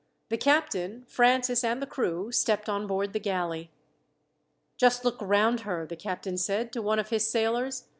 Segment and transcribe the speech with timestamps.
[0.29, 3.69] The captain, Francis, and the crew stepped on board the galley.
[4.75, 7.85] "Just look round her," the captain said to one of his sailors.